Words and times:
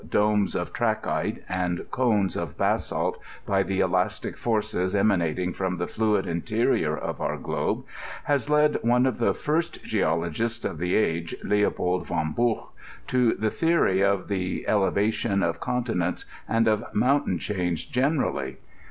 45 0.01 0.09
domes 0.11 0.55
of 0.55 0.73
trachyte, 0.73 1.43
ttnd 1.47 1.87
cones 1.91 2.35
of 2.35 2.57
basalt, 2.57 3.19
hf 3.45 3.67
the 3.67 3.81
elastio 3.81 4.31
forctt 4.35 4.95
emanating 4.95 5.53
from 5.53 5.75
the 5.75 5.85
fluid 5.85 6.25
inteorior 6.25 6.97
of 6.97 7.21
our 7.21 7.37
globe, 7.37 7.83
has 8.23 8.49
led 8.49 8.79
one 8.81 9.05
of 9.05 9.19
the 9.19 9.35
first 9.35 9.83
geologists 9.83 10.65
of 10.65 10.79
the 10.79 10.95
age, 10.95 11.35
Xieopold 11.43 12.07
tod 12.07 12.35
Buoh, 12.35 12.69
to 13.05 13.35
the 13.35 13.51
theory 13.51 14.01
of 14.01 14.27
the 14.27 14.65
eleyatioa 14.67 15.35
o£ 15.53 15.59
comtkients, 15.59 16.25
umI 16.49 16.65
of 16.65 16.83
moantaaa 16.95 17.39
chains 17.39 17.85
genercdly. 17.85 18.55